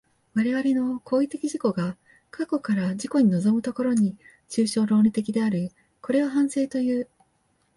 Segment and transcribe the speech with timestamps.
[0.33, 1.95] 我々の行為的自己が
[2.31, 4.17] 過去から自己に臨む所に、
[4.49, 5.71] 抽象論理的である。
[6.01, 7.07] これを反省という。